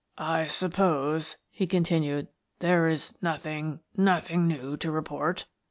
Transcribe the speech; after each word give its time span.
"I 0.35 0.47
suppose," 0.47 1.37
he 1.51 1.67
continued," 1.67 2.29
there 2.59 2.89
is 2.89 3.13
nothing— 3.21 3.81
nothing 3.95 4.47
new 4.47 4.75
to 4.77 4.89
report? 4.89 5.45